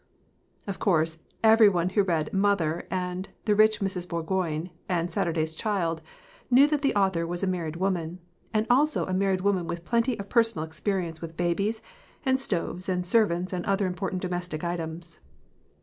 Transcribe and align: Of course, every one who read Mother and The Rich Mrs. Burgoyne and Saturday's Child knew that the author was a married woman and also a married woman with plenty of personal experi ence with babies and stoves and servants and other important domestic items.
Of 0.65 0.79
course, 0.79 1.19
every 1.43 1.69
one 1.69 1.89
who 1.89 2.01
read 2.01 2.33
Mother 2.33 2.87
and 2.89 3.29
The 3.45 3.53
Rich 3.53 3.81
Mrs. 3.81 4.09
Burgoyne 4.09 4.71
and 4.89 5.11
Saturday's 5.11 5.53
Child 5.53 6.01
knew 6.49 6.65
that 6.65 6.81
the 6.81 6.95
author 6.95 7.27
was 7.27 7.43
a 7.43 7.45
married 7.45 7.75
woman 7.75 8.17
and 8.51 8.65
also 8.67 9.05
a 9.05 9.13
married 9.13 9.41
woman 9.41 9.67
with 9.67 9.85
plenty 9.85 10.17
of 10.17 10.27
personal 10.27 10.67
experi 10.67 11.07
ence 11.07 11.21
with 11.21 11.37
babies 11.37 11.83
and 12.25 12.39
stoves 12.39 12.89
and 12.89 13.05
servants 13.05 13.53
and 13.53 13.63
other 13.67 13.85
important 13.85 14.23
domestic 14.23 14.63
items. 14.63 15.19